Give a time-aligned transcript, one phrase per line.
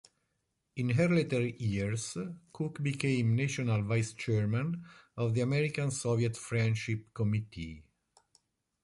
[0.77, 2.17] In her later years
[2.53, 4.83] Cooke became national vice-chairman
[5.15, 7.83] of the American-Soviet Friendship Committee.